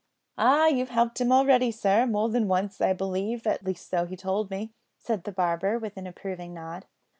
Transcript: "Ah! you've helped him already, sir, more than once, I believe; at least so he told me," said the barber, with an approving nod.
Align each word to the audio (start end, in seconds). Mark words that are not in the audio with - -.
"Ah! 0.39 0.65
you've 0.65 0.89
helped 0.89 1.21
him 1.21 1.31
already, 1.31 1.69
sir, 1.69 2.07
more 2.07 2.27
than 2.27 2.47
once, 2.47 2.81
I 2.81 2.91
believe; 2.91 3.45
at 3.45 3.63
least 3.63 3.87
so 3.87 4.07
he 4.07 4.17
told 4.17 4.49
me," 4.49 4.73
said 4.97 5.25
the 5.25 5.31
barber, 5.31 5.77
with 5.77 5.95
an 5.95 6.07
approving 6.07 6.55
nod. 6.55 6.87